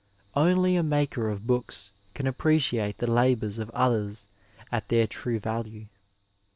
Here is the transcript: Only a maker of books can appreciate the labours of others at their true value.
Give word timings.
Only 0.35 0.75
a 0.75 0.81
maker 0.81 1.29
of 1.29 1.45
books 1.45 1.91
can 2.15 2.25
appreciate 2.25 2.97
the 2.97 3.11
labours 3.11 3.59
of 3.59 3.69
others 3.69 4.25
at 4.71 4.89
their 4.89 5.05
true 5.05 5.37
value. 5.39 5.85